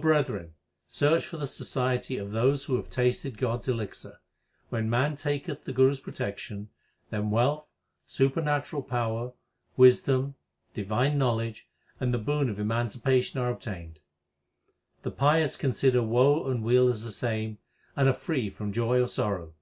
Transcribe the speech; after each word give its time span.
brethren, 0.00 0.54
search 0.86 1.26
for 1.26 1.36
the 1.36 1.46
society 1.46 2.16
of 2.16 2.32
those 2.32 2.64
who 2.64 2.76
have 2.76 2.88
tasted 2.88 3.36
God 3.36 3.60
s 3.60 3.68
elixir. 3.68 4.18
When 4.70 4.88
man 4.88 5.14
taketh 5.14 5.64
the 5.64 5.74
Guru 5.74 5.90
s 5.90 5.98
protection, 6.00 6.70
then 7.10 7.28
wealth, 7.28 7.68
supernatural 8.06 8.80
power, 8.82 9.34
wisdom, 9.76 10.36
divine 10.72 11.18
knowledge, 11.18 11.68
and 12.00 12.14
the 12.14 12.18
boon 12.18 12.48
of 12.48 12.58
emancipation 12.58 13.40
are 13.40 13.50
obtained. 13.50 14.00
The 15.02 15.10
pious 15.10 15.56
consider 15.56 16.02
woe 16.02 16.48
and 16.50 16.62
weal 16.64 16.88
as 16.88 17.04
the 17.04 17.12
same, 17.12 17.58
and 17.94 18.08
are 18.08 18.14
free 18.14 18.48
from 18.48 18.72
joy 18.72 19.02
or 19.02 19.06
sorrow. 19.06 19.52